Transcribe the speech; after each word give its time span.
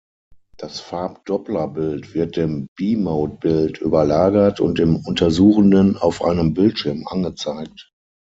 Das 0.57 0.79
Farbdoppler-Bild 0.79 2.15
wird 2.15 2.35
dem 2.35 2.65
B-Mode-Bild 2.75 3.77
überlagert 3.81 4.59
und 4.59 4.79
dem 4.79 4.95
Untersuchenden 4.95 5.95
auf 5.95 6.23
einem 6.23 6.55
Bildschirm 6.55 7.05
angezeigt. 7.05 7.91